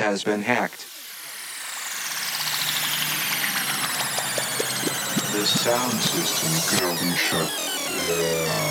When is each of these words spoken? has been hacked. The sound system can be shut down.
has 0.00 0.24
been 0.24 0.40
hacked. 0.40 0.86
The 5.32 5.44
sound 5.44 5.92
system 5.92 6.78
can 6.78 6.96
be 7.06 7.14
shut 7.14 7.50
down. 8.08 8.69